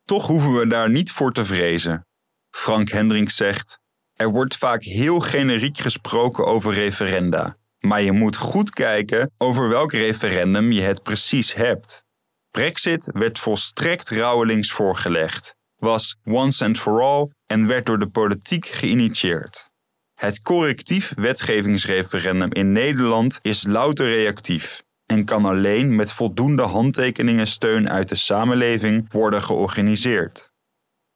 Toch 0.04 0.26
hoeven 0.26 0.54
we 0.54 0.66
daar 0.66 0.90
niet 0.90 1.12
voor 1.12 1.32
te 1.32 1.44
vrezen. 1.44 2.06
Frank 2.50 2.88
Hendricks 2.88 3.36
zegt: 3.36 3.78
Er 4.14 4.30
wordt 4.30 4.56
vaak 4.56 4.82
heel 4.82 5.20
generiek 5.20 5.78
gesproken 5.78 6.44
over 6.44 6.72
referenda, 6.72 7.56
maar 7.78 8.02
je 8.02 8.12
moet 8.12 8.36
goed 8.36 8.70
kijken 8.70 9.30
over 9.38 9.68
welk 9.68 9.92
referendum 9.92 10.72
je 10.72 10.82
het 10.82 11.02
precies 11.02 11.54
hebt. 11.54 12.04
Brexit 12.50 13.10
werd 13.12 13.38
volstrekt 13.38 14.10
rouwelings 14.10 14.72
voorgelegd, 14.72 15.54
was 15.76 16.16
once 16.24 16.64
and 16.64 16.78
for 16.78 17.02
all 17.02 17.30
en 17.46 17.66
werd 17.66 17.86
door 17.86 17.98
de 17.98 18.08
politiek 18.08 18.66
geïnitieerd. 18.66 19.72
Het 20.14 20.42
correctief 20.42 21.12
wetgevingsreferendum 21.16 22.52
in 22.52 22.72
Nederland 22.72 23.38
is 23.42 23.64
louter 23.66 24.06
reactief 24.06 24.82
en 25.06 25.24
kan 25.24 25.44
alleen 25.44 25.96
met 25.96 26.12
voldoende 26.12 26.62
handtekeningen 26.62 27.46
steun 27.46 27.90
uit 27.90 28.08
de 28.08 28.14
samenleving 28.14 29.12
worden 29.12 29.42
georganiseerd. 29.42 30.52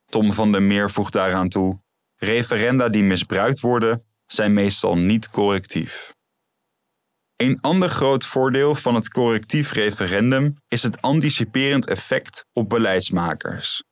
Tom 0.07 0.33
van 0.33 0.53
der 0.53 0.63
Meer 0.63 0.91
voegt 0.91 1.13
daaraan 1.13 1.49
toe: 1.49 1.81
referenda 2.17 2.89
die 2.89 3.03
misbruikt 3.03 3.61
worden, 3.61 4.05
zijn 4.27 4.53
meestal 4.53 4.97
niet 4.97 5.31
correctief. 5.31 6.17
Een 7.37 7.61
ander 7.61 7.89
groot 7.89 8.27
voordeel 8.27 8.75
van 8.75 8.95
het 8.95 9.09
correctief 9.09 9.73
referendum 9.73 10.57
is 10.69 10.83
het 10.83 11.01
anticiperend 11.01 11.89
effect 11.89 12.47
op 12.53 12.69
beleidsmakers. 12.69 13.83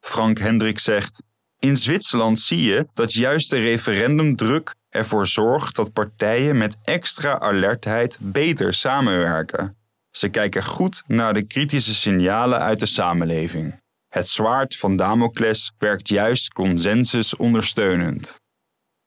Frank 0.00 0.38
Hendrik 0.38 0.78
zegt: 0.78 1.22
In 1.58 1.76
Zwitserland 1.76 2.38
zie 2.38 2.62
je 2.62 2.86
dat 2.92 3.12
juist 3.12 3.50
de 3.50 3.58
referendumdruk 3.58 4.74
ervoor 4.88 5.26
zorgt 5.26 5.76
dat 5.76 5.92
partijen 5.92 6.58
met 6.58 6.78
extra 6.82 7.38
alertheid 7.38 8.18
beter 8.20 8.74
samenwerken. 8.74 9.76
Ze 10.10 10.28
kijken 10.28 10.64
goed 10.64 11.02
naar 11.06 11.34
de 11.34 11.42
kritische 11.42 11.94
signalen 11.94 12.60
uit 12.60 12.80
de 12.80 12.86
samenleving. 12.86 13.82
Het 14.08 14.28
zwaard 14.28 14.76
van 14.76 14.96
Damocles 14.96 15.72
werkt 15.78 16.08
juist 16.08 16.52
consensus 16.52 17.36
ondersteunend. 17.36 18.40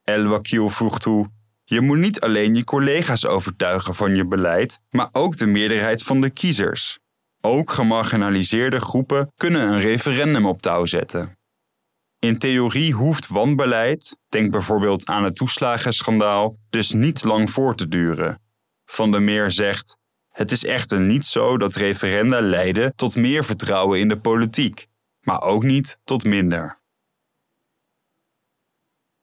El 0.04 0.24
Wakil 0.24 0.70
voegt 0.70 1.01
toe: 1.01 1.30
Je 1.63 1.82
moet 1.82 1.98
niet 1.98 2.20
alleen 2.20 2.56
je 2.56 2.63
collega's 2.63 3.25
overtuigen 3.25 3.96
van 3.96 4.16
je 4.16 4.25
beleid, 4.25 4.80
maar 4.89 5.08
ook 5.12 5.38
de 5.38 5.46
meerderheid 5.46 6.04
van 6.04 6.22
de 6.22 6.30
kiezers. 6.30 7.00
Ook 7.42 7.72
gemarginaliseerde 7.72 8.80
groepen 8.80 9.32
kunnen 9.36 9.62
een 9.62 9.80
referendum 9.80 10.46
op 10.46 10.62
touw 10.62 10.86
zetten. 10.86 11.37
In 12.20 12.38
theorie 12.38 12.94
hoeft 12.94 13.28
wanbeleid, 13.28 14.18
denk 14.30 14.52
bijvoorbeeld 14.52 15.06
aan 15.06 15.24
het 15.24 15.36
toeslagenschandaal, 15.36 16.58
dus 16.70 16.92
niet 16.92 17.24
lang 17.24 17.52
voor 17.52 17.76
te 17.76 17.88
duren. 17.88 18.42
Van 18.86 19.12
der 19.12 19.22
Meer 19.22 19.52
zegt: 19.52 19.98
Het 20.30 20.52
is 20.52 20.66
echter 20.66 21.00
niet 21.00 21.26
zo 21.26 21.58
dat 21.58 21.76
referenda 21.76 22.42
leiden 22.42 22.96
tot 22.96 23.16
meer 23.16 23.44
vertrouwen 23.44 24.00
in 24.00 24.08
de 24.08 24.20
politiek, 24.20 24.88
maar 25.22 25.42
ook 25.42 25.64
niet 25.64 25.98
tot 26.04 26.24
minder. 26.24 26.80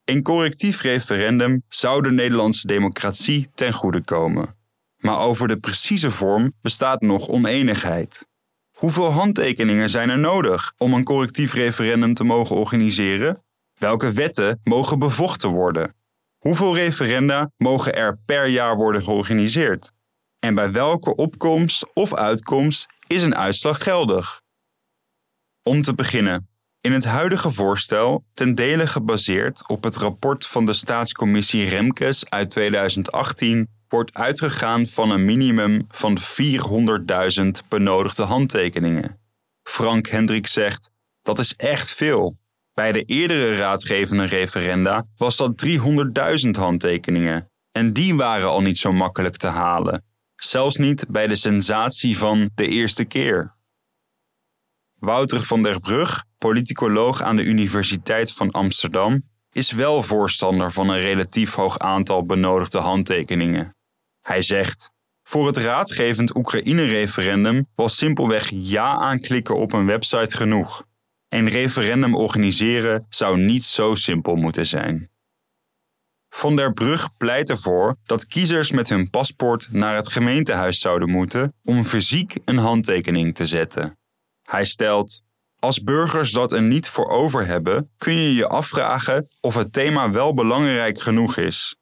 Een 0.04 0.22
correctief 0.22 0.80
referendum 0.80 1.62
zou 1.68 2.02
de 2.02 2.10
Nederlandse 2.10 2.66
democratie 2.66 3.50
ten 3.54 3.72
goede 3.72 4.04
komen. 4.04 4.56
Maar 4.96 5.18
over 5.18 5.48
de 5.48 5.58
precieze 5.58 6.10
vorm 6.10 6.52
bestaat 6.60 7.00
nog 7.00 7.28
oneenigheid. 7.28 8.28
Hoeveel 8.74 9.10
handtekeningen 9.10 9.88
zijn 9.88 10.10
er 10.10 10.18
nodig 10.18 10.72
om 10.78 10.94
een 10.94 11.04
correctief 11.04 11.54
referendum 11.54 12.14
te 12.14 12.24
mogen 12.24 12.56
organiseren? 12.56 13.44
Welke 13.74 14.12
wetten 14.12 14.60
mogen 14.64 14.98
bevochten 14.98 15.50
worden? 15.50 15.94
Hoeveel 16.38 16.74
referenda 16.74 17.50
mogen 17.56 17.94
er 17.94 18.18
per 18.26 18.46
jaar 18.46 18.76
worden 18.76 19.02
georganiseerd? 19.02 19.92
En 20.38 20.54
bij 20.54 20.72
welke 20.72 21.14
opkomst 21.14 21.86
of 21.92 22.14
uitkomst 22.14 22.86
is 23.06 23.22
een 23.22 23.36
uitslag 23.36 23.82
geldig? 23.82 24.40
Om 25.62 25.82
te 25.82 25.94
beginnen, 25.94 26.48
in 26.80 26.92
het 26.92 27.04
huidige 27.04 27.52
voorstel, 27.52 28.24
ten 28.32 28.54
dele 28.54 28.86
gebaseerd 28.86 29.68
op 29.68 29.82
het 29.82 29.96
rapport 29.96 30.46
van 30.46 30.66
de 30.66 30.72
staatscommissie 30.72 31.68
Remkes 31.68 32.30
uit 32.30 32.50
2018, 32.50 33.68
wordt 33.94 34.14
uitgegaan 34.14 34.86
van 34.86 35.10
een 35.10 35.24
minimum 35.24 35.84
van 35.88 36.18
400.000 36.18 37.46
benodigde 37.68 38.22
handtekeningen. 38.22 39.20
Frank 39.62 40.06
Hendrik 40.06 40.46
zegt: 40.46 40.90
dat 41.22 41.38
is 41.38 41.54
echt 41.56 41.90
veel. 41.92 42.36
Bij 42.72 42.92
de 42.92 43.02
eerdere 43.02 43.56
raadgevende 43.56 44.24
referenda 44.24 45.06
was 45.16 45.36
dat 45.36 45.66
300.000 45.66 46.50
handtekeningen. 46.50 47.50
En 47.72 47.92
die 47.92 48.14
waren 48.14 48.48
al 48.48 48.60
niet 48.60 48.78
zo 48.78 48.92
makkelijk 48.92 49.36
te 49.36 49.46
halen. 49.46 50.04
Zelfs 50.36 50.76
niet 50.76 51.06
bij 51.08 51.26
de 51.26 51.36
sensatie 51.36 52.18
van 52.18 52.50
de 52.54 52.66
eerste 52.66 53.04
keer. 53.04 53.54
Wouter 54.98 55.42
van 55.42 55.62
der 55.62 55.80
Brug, 55.80 56.24
politicoloog 56.38 57.22
aan 57.22 57.36
de 57.36 57.44
Universiteit 57.44 58.32
van 58.32 58.50
Amsterdam, 58.50 59.22
is 59.52 59.72
wel 59.72 60.02
voorstander 60.02 60.72
van 60.72 60.88
een 60.88 61.00
relatief 61.00 61.54
hoog 61.54 61.78
aantal 61.78 62.26
benodigde 62.26 62.78
handtekeningen. 62.78 63.74
Hij 64.26 64.42
zegt: 64.42 64.90
Voor 65.22 65.46
het 65.46 65.56
raadgevend 65.56 66.36
Oekraïne-referendum 66.36 67.68
was 67.74 67.96
simpelweg 67.96 68.50
ja 68.52 68.96
aanklikken 68.98 69.56
op 69.56 69.72
een 69.72 69.86
website 69.86 70.36
genoeg. 70.36 70.86
Een 71.28 71.48
referendum 71.48 72.14
organiseren 72.14 73.06
zou 73.08 73.38
niet 73.38 73.64
zo 73.64 73.94
simpel 73.94 74.36
moeten 74.36 74.66
zijn. 74.66 75.10
Van 76.28 76.56
der 76.56 76.72
Brug 76.72 77.16
pleit 77.16 77.50
ervoor 77.50 77.96
dat 78.04 78.26
kiezers 78.26 78.70
met 78.70 78.88
hun 78.88 79.10
paspoort 79.10 79.68
naar 79.72 79.96
het 79.96 80.08
gemeentehuis 80.08 80.78
zouden 80.78 81.10
moeten 81.10 81.54
om 81.62 81.84
fysiek 81.84 82.36
een 82.44 82.58
handtekening 82.58 83.34
te 83.34 83.46
zetten. 83.46 83.98
Hij 84.42 84.64
stelt: 84.64 85.22
Als 85.58 85.82
burgers 85.82 86.32
dat 86.32 86.52
er 86.52 86.62
niet 86.62 86.88
voor 86.88 87.08
over 87.08 87.46
hebben, 87.46 87.90
kun 87.96 88.14
je 88.14 88.34
je 88.34 88.48
afvragen 88.48 89.28
of 89.40 89.54
het 89.54 89.72
thema 89.72 90.10
wel 90.10 90.34
belangrijk 90.34 91.00
genoeg 91.00 91.36
is. 91.36 91.76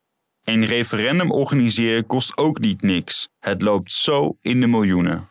Een 0.44 0.66
referendum 0.66 1.30
organiseren 1.30 2.06
kost 2.06 2.36
ook 2.36 2.58
niet 2.58 2.82
niks. 2.82 3.28
Het 3.38 3.62
loopt 3.62 3.92
zo 3.92 4.36
in 4.40 4.60
de 4.60 4.66
miljoenen. 4.66 5.30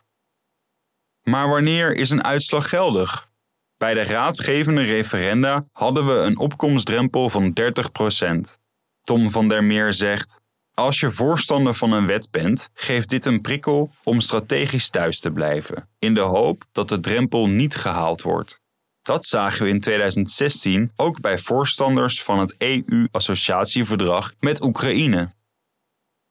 Maar 1.22 1.48
wanneer 1.48 1.94
is 1.94 2.10
een 2.10 2.24
uitslag 2.24 2.68
geldig? 2.68 3.30
Bij 3.76 3.94
de 3.94 4.04
raadgevende 4.04 4.82
referenda 4.82 5.66
hadden 5.72 6.06
we 6.06 6.12
een 6.12 6.38
opkomstdrempel 6.38 7.28
van 7.28 7.52
30%. 7.60 8.58
Tom 9.02 9.30
van 9.30 9.48
der 9.48 9.64
Meer 9.64 9.92
zegt: 9.92 10.40
Als 10.74 11.00
je 11.00 11.10
voorstander 11.10 11.74
van 11.74 11.92
een 11.92 12.06
wet 12.06 12.30
bent, 12.30 12.68
geeft 12.74 13.08
dit 13.08 13.24
een 13.24 13.40
prikkel 13.40 13.90
om 14.02 14.20
strategisch 14.20 14.90
thuis 14.90 15.20
te 15.20 15.30
blijven, 15.30 15.88
in 15.98 16.14
de 16.14 16.20
hoop 16.20 16.64
dat 16.72 16.88
de 16.88 17.00
drempel 17.00 17.46
niet 17.46 17.74
gehaald 17.74 18.22
wordt. 18.22 18.61
Dat 19.02 19.26
zagen 19.26 19.64
we 19.64 19.70
in 19.70 19.80
2016 19.80 20.92
ook 20.96 21.20
bij 21.20 21.38
voorstanders 21.38 22.22
van 22.22 22.38
het 22.38 22.54
EU-associatieverdrag 22.58 24.32
met 24.40 24.62
Oekraïne. 24.62 25.34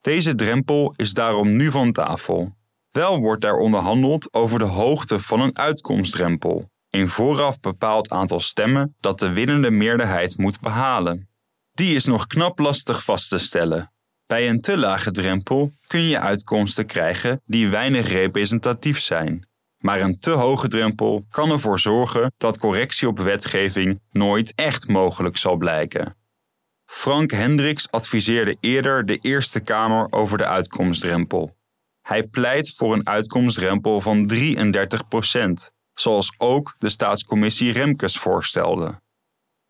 Deze 0.02 0.36
drempel 0.36 0.94
is 0.96 1.14
daarom 1.14 1.56
nu 1.56 1.72
van 1.72 1.92
tafel. 1.92 2.56
Wel 2.92 3.20
wordt 3.20 3.44
er 3.44 3.58
onderhandeld 3.58 4.34
over 4.34 4.60
de 4.60 4.66
hoogte 4.66 5.20
van 5.20 5.42
een 5.42 5.58
uitkomstdrempel, 5.58 6.70
een 6.90 7.08
vooraf 7.08 7.60
bepaald 7.60 8.10
aantal 8.10 8.40
stemmen 8.40 8.96
dat 9.00 9.20
de 9.20 9.34
winnende 9.34 9.72
meerderheid 9.72 10.38
moet 10.38 10.60
behalen. 10.60 11.30
Die 11.72 11.96
is 11.96 12.06
nog 12.06 12.28
knap 12.28 12.60
lastig 12.60 13.04
vast 13.04 13.30
te 13.30 13.38
stellen. 13.38 13.94
Bij 14.26 14.50
een 14.50 14.62
te 14.62 14.78
lage 14.78 15.12
drempel 15.12 15.74
kun 15.88 16.02
je 16.02 16.20
uitkomsten 16.20 16.86
krijgen 16.86 17.42
die 17.46 17.70
weinig 17.70 18.08
representatief 18.10 19.00
zijn. 19.00 19.50
Maar 19.82 20.00
een 20.00 20.20
te 20.20 20.30
hoge 20.30 20.68
drempel 20.68 21.26
kan 21.30 21.52
ervoor 21.52 21.80
zorgen 21.80 22.34
dat 22.38 22.58
correctie 22.58 23.08
op 23.08 23.20
wetgeving 23.20 24.00
nooit 24.12 24.54
echt 24.56 24.88
mogelijk 24.88 25.38
zal 25.38 25.56
blijken. 25.56 26.16
Frank 26.86 27.32
Hendricks 27.32 27.92
adviseerde 27.92 28.58
eerder 28.60 29.06
de 29.06 29.18
Eerste 29.18 29.60
Kamer 29.60 30.08
over 30.12 30.38
de 30.38 30.46
uitkomstdrempel. 30.46 31.56
Hij 32.02 32.28
pleit 32.28 32.74
voor 32.76 32.94
een 32.94 33.08
uitkomstdrempel 33.08 34.02
van 34.02 34.32
33% 34.34 35.72
zoals 35.94 36.34
ook 36.38 36.76
de 36.78 36.90
staatscommissie 36.90 37.72
Remkes 37.72 38.18
voorstelde. 38.18 39.02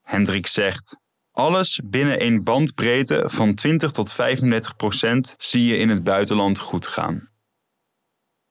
Hendricks 0.02 0.54
zegt: 0.54 0.98
Alles 1.32 1.80
binnen 1.84 2.26
een 2.26 2.44
bandbreedte 2.44 3.24
van 3.26 3.56
20 3.56 3.92
tot 3.92 4.14
35 4.14 4.76
procent 4.76 5.36
zie 5.38 5.66
je 5.66 5.78
in 5.78 5.90
het 5.90 6.04
buitenland 6.04 6.60
goed 6.60 6.88
gaan. 6.88 7.31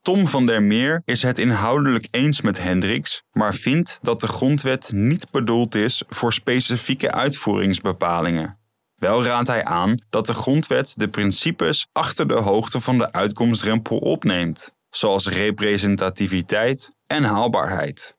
Tom 0.03 0.29
van 0.29 0.47
der 0.47 0.63
Meer 0.63 1.03
is 1.05 1.23
het 1.23 1.39
inhoudelijk 1.39 2.09
eens 2.11 2.41
met 2.41 2.63
Hendricks, 2.63 3.23
maar 3.33 3.55
vindt 3.55 3.99
dat 4.03 4.21
de 4.21 4.29
grondwet 4.29 4.93
niet 4.93 5.31
bedoeld 5.31 5.75
is 5.75 6.03
voor 6.09 6.33
specifieke 6.33 7.13
uitvoeringsbepalingen. 7.13 8.59
Wel 8.95 9.25
raadt 9.25 9.49
hij 9.49 9.65
aan 9.65 10.03
dat 10.11 10.27
de 10.27 10.35
grondwet 10.35 10.95
de 10.97 11.09
principes 11.09 11.87
achter 11.93 12.29
de 12.29 12.35
hoogte 12.35 12.81
van 12.81 12.99
de 12.99 13.13
uitkomstdrempel 13.13 13.99
opneemt, 13.99 14.73
zoals 14.91 15.29
representativiteit 15.29 16.93
en 17.07 17.25
haalbaarheid. 17.25 18.19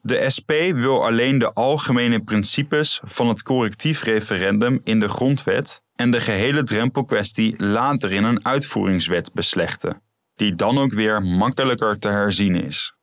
De 0.00 0.30
SP 0.36 0.50
wil 0.74 1.04
alleen 1.04 1.38
de 1.38 1.52
algemene 1.52 2.20
principes 2.20 3.00
van 3.04 3.28
het 3.28 3.42
correctief 3.42 4.02
referendum 4.02 4.80
in 4.82 5.00
de 5.00 5.08
grondwet 5.08 5.82
en 5.96 6.10
de 6.10 6.20
gehele 6.20 6.62
drempelkwestie 6.62 7.64
later 7.64 8.12
in 8.12 8.24
een 8.24 8.44
uitvoeringswet 8.44 9.32
beslechten, 9.32 10.02
die 10.34 10.54
dan 10.54 10.78
ook 10.78 10.92
weer 10.92 11.22
makkelijker 11.22 11.98
te 11.98 12.08
herzien 12.08 12.54
is. 12.54 12.94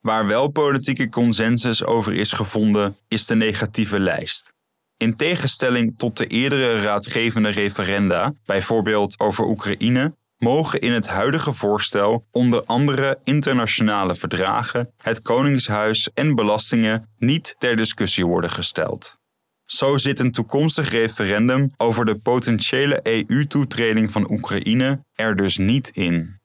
Waar 0.00 0.26
wel 0.26 0.48
politieke 0.48 1.08
consensus 1.08 1.84
over 1.84 2.12
is 2.12 2.32
gevonden, 2.32 2.96
is 3.08 3.26
de 3.26 3.34
negatieve 3.34 4.00
lijst. 4.00 4.52
In 4.96 5.16
tegenstelling 5.16 5.98
tot 5.98 6.16
de 6.16 6.26
eerdere 6.26 6.82
raadgevende 6.82 7.48
referenda, 7.48 8.32
bijvoorbeeld 8.44 9.20
over 9.20 9.44
Oekraïne, 9.44 10.14
mogen 10.38 10.80
in 10.80 10.92
het 10.92 11.06
huidige 11.06 11.52
voorstel 11.52 12.26
onder 12.30 12.64
andere 12.64 13.18
internationale 13.22 14.14
verdragen, 14.14 14.92
het 14.96 15.22
Koningshuis 15.22 16.10
en 16.14 16.34
belastingen 16.34 17.08
niet 17.18 17.54
ter 17.58 17.76
discussie 17.76 18.26
worden 18.26 18.50
gesteld. 18.50 19.18
Zo 19.74 19.96
zit 19.96 20.18
een 20.18 20.32
toekomstig 20.32 20.88
referendum 20.88 21.72
over 21.76 22.04
de 22.04 22.18
potentiële 22.18 23.00
EU-toetreding 23.02 24.10
van 24.10 24.30
Oekraïne 24.30 25.04
er 25.14 25.36
dus 25.36 25.56
niet 25.56 25.88
in. 25.88 26.40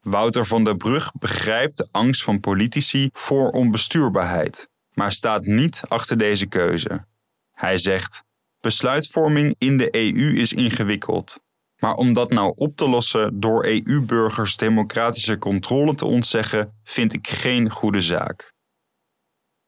Wouter 0.00 0.46
van 0.46 0.64
der 0.64 0.76
Brug 0.76 1.12
begrijpt 1.12 1.76
de 1.76 1.88
angst 1.90 2.22
van 2.22 2.40
politici 2.40 3.08
voor 3.12 3.50
onbestuurbaarheid, 3.50 4.68
maar 4.92 5.12
staat 5.12 5.44
niet 5.44 5.82
achter 5.88 6.18
deze 6.18 6.46
keuze. 6.46 7.06
Hij 7.52 7.78
zegt: 7.78 8.24
Besluitvorming 8.60 9.54
in 9.58 9.76
de 9.76 9.88
EU 9.96 10.34
is 10.34 10.52
ingewikkeld. 10.52 11.40
Maar 11.76 11.94
om 11.94 12.12
dat 12.12 12.30
nou 12.30 12.52
op 12.54 12.76
te 12.76 12.88
lossen 12.88 13.40
door 13.40 13.64
EU-burgers 13.64 14.56
democratische 14.56 15.38
controle 15.38 15.94
te 15.94 16.06
ontzeggen, 16.06 16.80
vind 16.84 17.12
ik 17.12 17.28
geen 17.28 17.70
goede 17.70 18.00
zaak. 18.00 18.53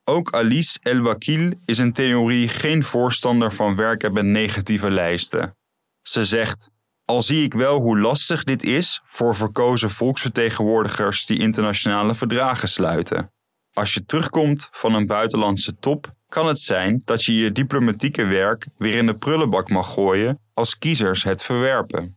Ook 0.09 0.31
Alice 0.31 0.79
El-Wakil 0.83 1.53
is 1.65 1.79
in 1.79 1.93
theorie 1.93 2.49
geen 2.49 2.83
voorstander 2.83 3.53
van 3.53 3.77
werken 3.77 4.13
met 4.13 4.25
negatieve 4.25 4.91
lijsten. 4.91 5.57
Ze 6.03 6.25
zegt: 6.25 6.71
Al 7.05 7.23
zie 7.23 7.43
ik 7.43 7.55
wel 7.55 7.81
hoe 7.81 7.99
lastig 7.99 8.45
dit 8.45 8.63
is 8.63 9.01
voor 9.05 9.37
verkozen 9.37 9.91
volksvertegenwoordigers 9.91 11.27
die 11.27 11.39
internationale 11.39 12.15
verdragen 12.15 12.69
sluiten. 12.69 13.33
Als 13.73 13.95
je 13.95 14.05
terugkomt 14.05 14.69
van 14.71 14.95
een 14.95 15.07
buitenlandse 15.07 15.77
top, 15.79 16.15
kan 16.29 16.47
het 16.47 16.59
zijn 16.59 17.03
dat 17.05 17.25
je 17.25 17.35
je 17.35 17.53
diplomatieke 17.53 18.25
werk 18.25 18.67
weer 18.77 18.97
in 18.97 19.07
de 19.07 19.15
prullenbak 19.15 19.69
mag 19.69 19.93
gooien 19.93 20.41
als 20.55 20.79
kiezers 20.79 21.23
het 21.23 21.43
verwerpen. 21.43 22.17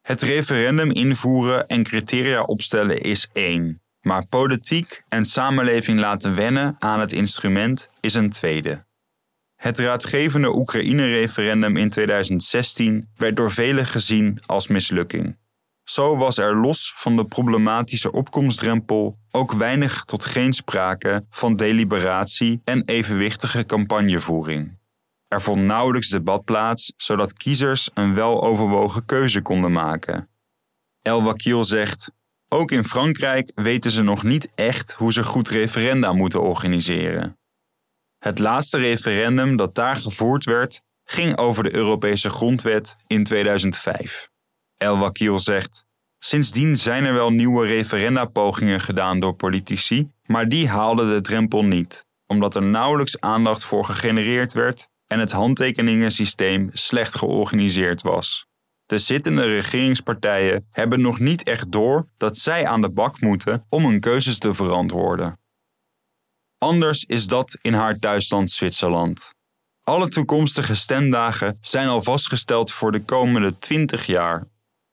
Het 0.00 0.22
referendum 0.22 0.90
invoeren 0.90 1.66
en 1.66 1.82
criteria 1.82 2.40
opstellen 2.40 3.00
is 3.00 3.28
één, 3.32 3.83
maar 4.04 4.26
politiek 4.26 5.02
en 5.08 5.24
samenleving 5.24 5.98
laten 5.98 6.34
wennen 6.34 6.76
aan 6.78 7.00
het 7.00 7.12
instrument 7.12 7.88
is 8.00 8.14
een 8.14 8.30
tweede. 8.30 8.84
Het 9.56 9.78
raadgevende 9.78 10.56
Oekraïne-referendum 10.56 11.76
in 11.76 11.90
2016 11.90 13.08
werd 13.16 13.36
door 13.36 13.50
velen 13.50 13.86
gezien 13.86 14.38
als 14.46 14.68
mislukking. 14.68 15.36
Zo 15.84 16.16
was 16.16 16.38
er 16.38 16.56
los 16.56 16.92
van 16.96 17.16
de 17.16 17.26
problematische 17.26 18.12
opkomstdrempel 18.12 19.18
ook 19.30 19.52
weinig 19.52 20.04
tot 20.04 20.24
geen 20.24 20.52
sprake 20.52 21.24
van 21.30 21.56
deliberatie 21.56 22.60
en 22.64 22.82
evenwichtige 22.84 23.66
campagnevoering. 23.66 24.78
Er 25.28 25.42
vond 25.42 25.62
nauwelijks 25.62 26.08
debat 26.08 26.44
plaats, 26.44 26.92
zodat 26.96 27.32
kiezers 27.32 27.90
een 27.94 28.14
weloverwogen 28.14 29.04
keuze 29.04 29.42
konden 29.42 29.72
maken. 29.72 30.28
El 31.02 31.22
Wakil 31.22 31.64
zegt: 31.64 32.12
Ook 32.54 32.70
in 32.70 32.84
Frankrijk 32.84 33.50
weten 33.54 33.90
ze 33.90 34.02
nog 34.02 34.22
niet 34.22 34.48
echt 34.54 34.92
hoe 34.92 35.12
ze 35.12 35.24
goed 35.24 35.48
referenda 35.48 36.12
moeten 36.12 36.42
organiseren. 36.42 37.38
Het 38.18 38.38
laatste 38.38 38.78
referendum 38.78 39.56
dat 39.56 39.74
daar 39.74 39.96
gevoerd 39.96 40.44
werd, 40.44 40.80
ging 41.04 41.36
over 41.36 41.62
de 41.62 41.74
Europese 41.74 42.30
grondwet 42.30 42.96
in 43.06 43.24
2005. 43.24 44.28
El 44.76 44.98
Wakil 44.98 45.38
zegt: 45.38 45.84
Sindsdien 46.18 46.76
zijn 46.76 47.04
er 47.04 47.12
wel 47.12 47.30
nieuwe 47.30 47.66
referendapogingen 47.66 48.80
gedaan 48.80 49.20
door 49.20 49.34
politici, 49.34 50.10
maar 50.26 50.48
die 50.48 50.68
haalden 50.68 51.10
de 51.10 51.20
drempel 51.20 51.64
niet, 51.64 52.06
omdat 52.26 52.54
er 52.54 52.62
nauwelijks 52.62 53.20
aandacht 53.20 53.64
voor 53.64 53.84
gegenereerd 53.84 54.52
werd 54.52 54.88
en 55.06 55.18
het 55.18 55.32
handtekeningensysteem 55.32 56.70
slecht 56.72 57.16
georganiseerd 57.16 58.02
was. 58.02 58.46
De 58.86 58.98
zittende 58.98 59.42
regeringspartijen 59.42 60.66
hebben 60.70 61.00
nog 61.00 61.18
niet 61.18 61.42
echt 61.42 61.72
door 61.72 62.06
dat 62.16 62.38
zij 62.38 62.66
aan 62.66 62.82
de 62.82 62.90
bak 62.90 63.20
moeten 63.20 63.66
om 63.68 63.84
hun 63.84 64.00
keuzes 64.00 64.38
te 64.38 64.54
verantwoorden. 64.54 65.38
Anders 66.58 67.04
is 67.04 67.26
dat 67.26 67.58
in 67.60 67.74
haar 67.74 67.98
thuisland 67.98 68.50
Zwitserland. 68.50 69.34
Alle 69.82 70.08
toekomstige 70.08 70.74
stemdagen 70.74 71.58
zijn 71.60 71.88
al 71.88 72.02
vastgesteld 72.02 72.72
voor 72.72 72.92
de 72.92 73.04
komende 73.04 73.58
20 73.58 74.06
jaar. 74.06 74.46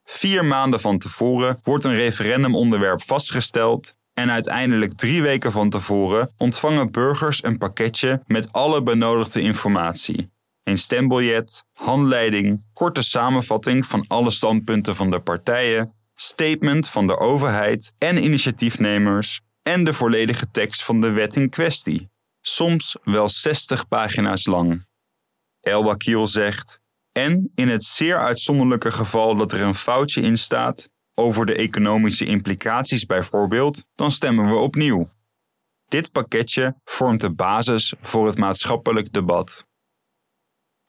Vier 0.03 0.45
maanden 0.45 0.79
van 0.79 0.97
tevoren 0.97 1.59
wordt 1.63 1.85
een 1.85 1.95
referendumonderwerp 1.95 3.01
vastgesteld 3.01 3.93
en 4.13 4.31
uiteindelijk 4.31 4.93
drie 4.93 5.21
weken 5.21 5.51
van 5.51 5.69
tevoren 5.69 6.33
ontvangen 6.37 6.91
burgers 6.91 7.43
een 7.43 7.57
pakketje 7.57 8.21
met 8.25 8.53
alle 8.53 8.83
benodigde 8.83 9.41
informatie. 9.41 10.29
Een 10.63 10.77
stembiljet, 10.77 11.63
handleiding, 11.73 12.63
korte 12.73 13.01
samenvatting 13.01 13.85
van 13.85 14.05
alle 14.07 14.31
standpunten 14.31 14.95
van 14.95 15.11
de 15.11 15.19
partijen, 15.19 15.93
statement 16.15 16.89
van 16.89 17.07
de 17.07 17.17
overheid 17.17 17.93
en 17.97 18.23
initiatiefnemers 18.23 19.41
en 19.63 19.83
de 19.83 19.93
volledige 19.93 20.51
tekst 20.51 20.83
van 20.83 21.01
de 21.01 21.09
wet 21.09 21.35
in 21.35 21.49
kwestie. 21.49 22.09
Soms 22.41 22.97
wel 23.03 23.29
60 23.29 23.87
pagina's 23.87 24.45
lang. 24.45 24.85
El 25.61 25.83
Wakil 25.83 26.27
zegt: 26.27 26.81
en 27.11 27.51
in 27.55 27.69
het 27.69 27.83
zeer 27.83 28.17
uitzonderlijke 28.17 28.91
geval 28.91 29.35
dat 29.35 29.51
er 29.51 29.61
een 29.61 29.75
foutje 29.75 30.21
in 30.21 30.37
staat, 30.37 30.89
over 31.15 31.45
de 31.45 31.55
economische 31.55 32.25
implicaties 32.25 33.05
bijvoorbeeld, 33.05 33.83
dan 33.95 34.11
stemmen 34.11 34.49
we 34.49 34.55
opnieuw. 34.55 35.09
Dit 35.87 36.11
pakketje 36.11 36.75
vormt 36.83 37.21
de 37.21 37.33
basis 37.33 37.93
voor 38.01 38.25
het 38.25 38.37
maatschappelijk 38.37 39.13
debat. 39.13 39.65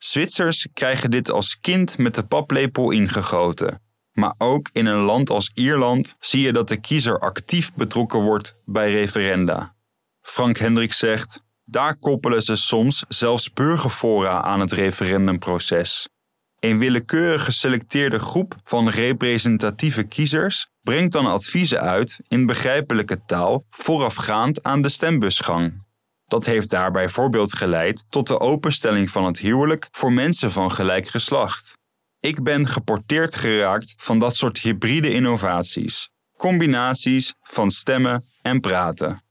Zwitsers 0.05 0.69
krijgen 0.73 1.11
dit 1.11 1.31
als 1.31 1.61
kind 1.61 1.99
met 1.99 2.15
de 2.15 2.27
paplepel 2.27 2.91
ingegoten. 2.91 3.81
Maar 4.13 4.35
ook 4.39 4.69
in 4.73 4.87
een 4.87 5.03
land 5.03 5.31
als 5.31 5.51
Ierland 5.55 6.17
zie 6.21 6.43
je 6.43 6.53
dat 6.53 6.69
de 6.69 6.81
kiezer 6.81 7.19
actief 7.19 7.75
betrokken 7.75 8.21
wordt 8.21 8.57
bij 8.65 8.93
referenda. 8.93 9.75
Frank 10.21 10.57
Hendricks 10.57 10.99
zegt: 10.99 11.43
daar 11.65 11.97
koppelen 11.97 12.43
ze 12.43 12.57
soms 12.57 13.05
zelfs 13.09 13.53
burgerfora 13.53 14.43
aan 14.43 14.61
het 14.61 14.73
referendumproces. 14.73 16.09
Een 16.59 16.79
willekeurig 16.79 17.45
geselecteerde 17.45 18.19
groep 18.19 18.57
van 18.65 18.89
representatieve 18.89 20.03
kiezers 20.03 20.67
brengt 20.81 21.13
dan 21.13 21.27
adviezen 21.27 21.81
uit 21.81 22.21
in 22.29 22.47
begrijpelijke 22.47 23.25
taal 23.25 23.67
voorafgaand 23.71 24.63
aan 24.63 24.83
de 24.83 24.89
stembusgang. 24.89 25.91
Dat 26.33 26.47
heeft 26.47 26.71
daar 26.71 26.91
bijvoorbeeld 26.91 27.57
geleid 27.57 28.05
tot 28.09 28.27
de 28.27 28.41
openstelling 28.41 29.11
van 29.11 29.25
het 29.25 29.39
huwelijk 29.39 29.89
voor 29.91 30.13
mensen 30.13 30.53
van 30.53 30.73
gelijk 30.73 31.09
geslacht. 31.09 31.79
Ik 32.21 32.43
ben 32.43 32.69
geporteerd 32.69 33.37
geraakt 33.37 33.95
van 33.97 34.19
dat 34.19 34.37
soort 34.37 34.59
hybride 34.59 35.11
innovaties, 35.11 36.11
combinaties 36.37 37.35
van 37.41 37.71
stemmen 37.71 38.25
en 38.43 38.61
praten. 38.61 39.23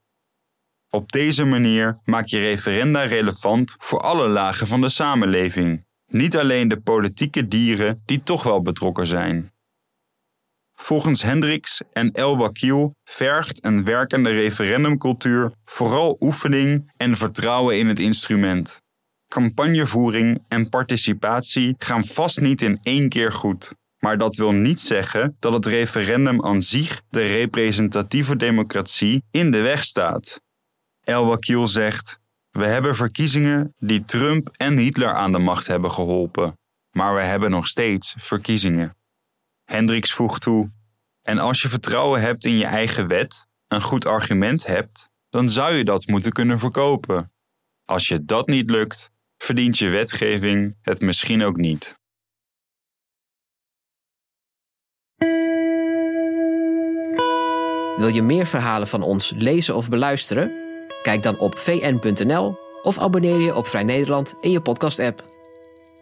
Op 0.90 1.12
deze 1.12 1.44
manier 1.44 1.98
maak 2.04 2.26
je 2.26 2.38
referenda 2.38 3.02
relevant 3.02 3.74
voor 3.78 4.00
alle 4.00 4.28
lagen 4.28 4.66
van 4.66 4.80
de 4.80 4.88
samenleving, 4.88 5.84
niet 6.06 6.36
alleen 6.36 6.68
de 6.68 6.80
politieke 6.80 7.48
dieren 7.48 8.02
die 8.04 8.22
toch 8.22 8.42
wel 8.42 8.62
betrokken 8.62 9.06
zijn. 9.06 9.51
Volgens 10.82 11.22
Hendricks 11.22 11.80
en 11.92 12.12
El 12.12 12.36
Wakil 12.36 12.94
vergt 13.04 13.64
een 13.64 13.84
werkende 13.84 14.30
referendumcultuur 14.30 15.52
vooral 15.64 16.16
oefening 16.20 16.92
en 16.96 17.16
vertrouwen 17.16 17.78
in 17.78 17.86
het 17.86 17.98
instrument. 17.98 18.80
Campagnevoering 19.28 20.44
en 20.48 20.68
participatie 20.68 21.74
gaan 21.78 22.04
vast 22.04 22.40
niet 22.40 22.62
in 22.62 22.78
één 22.82 23.08
keer 23.08 23.32
goed. 23.32 23.74
Maar 23.98 24.18
dat 24.18 24.36
wil 24.36 24.52
niet 24.52 24.80
zeggen 24.80 25.36
dat 25.38 25.52
het 25.52 25.66
referendum 25.66 26.44
aan 26.44 26.62
zich 26.62 27.02
de 27.10 27.26
representatieve 27.26 28.36
democratie 28.36 29.24
in 29.30 29.50
de 29.50 29.60
weg 29.60 29.84
staat. 29.84 30.40
El 31.04 31.26
Wakil 31.26 31.66
zegt: 31.66 32.18
We 32.50 32.64
hebben 32.64 32.96
verkiezingen 32.96 33.74
die 33.78 34.04
Trump 34.04 34.50
en 34.56 34.78
Hitler 34.78 35.14
aan 35.14 35.32
de 35.32 35.38
macht 35.38 35.66
hebben 35.66 35.90
geholpen, 35.90 36.58
maar 36.90 37.14
we 37.14 37.20
hebben 37.20 37.50
nog 37.50 37.66
steeds 37.66 38.14
verkiezingen. 38.18 38.96
Hendricks 39.72 40.12
voegt 40.12 40.42
toe: 40.42 40.70
En 41.22 41.38
als 41.38 41.62
je 41.62 41.68
vertrouwen 41.68 42.20
hebt 42.20 42.44
in 42.44 42.56
je 42.56 42.64
eigen 42.64 43.06
wet, 43.06 43.46
een 43.68 43.82
goed 43.82 44.06
argument 44.06 44.66
hebt, 44.66 45.08
dan 45.28 45.48
zou 45.48 45.74
je 45.74 45.84
dat 45.84 46.06
moeten 46.06 46.32
kunnen 46.32 46.58
verkopen. 46.58 47.32
Als 47.84 48.08
je 48.08 48.24
dat 48.24 48.46
niet 48.46 48.70
lukt, 48.70 49.10
verdient 49.36 49.78
je 49.78 49.88
wetgeving 49.88 50.76
het 50.82 51.00
misschien 51.00 51.42
ook 51.42 51.56
niet. 51.56 52.00
Wil 57.96 58.08
je 58.08 58.22
meer 58.22 58.46
verhalen 58.46 58.88
van 58.88 59.02
ons 59.02 59.32
lezen 59.36 59.74
of 59.74 59.88
beluisteren? 59.88 60.52
Kijk 61.02 61.22
dan 61.22 61.38
op 61.38 61.58
vn.nl 61.58 62.58
of 62.82 62.98
abonneer 62.98 63.38
je 63.38 63.54
op 63.54 63.66
Vrij 63.66 63.82
Nederland 63.82 64.34
in 64.40 64.50
je 64.50 64.60
podcast-app. 64.60 65.30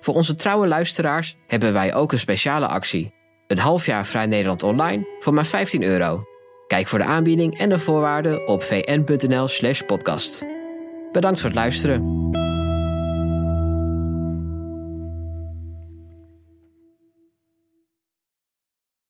Voor 0.01 0.15
onze 0.15 0.35
trouwe 0.35 0.67
luisteraars 0.67 1.37
hebben 1.47 1.73
wij 1.73 1.95
ook 1.95 2.13
een 2.13 2.19
speciale 2.19 2.67
actie. 2.67 3.19
Een 3.51 3.59
half 3.59 3.87
jaar 3.87 4.07
Vrij 4.07 4.27
Nederland 4.27 4.63
online 4.63 5.07
voor 5.19 5.35
maar 5.35 5.47
15 5.47 5.83
euro. 5.83 6.25
Kijk 6.67 6.87
voor 6.87 6.99
de 6.99 7.05
aanbieding 7.05 7.59
en 7.59 7.69
de 7.69 7.79
voorwaarden 7.79 8.49
op 8.49 8.63
vn.nl/podcast. 8.63 10.45
Bedankt 11.13 11.41
voor 11.41 11.49
het 11.49 11.59
luisteren. 11.59 12.29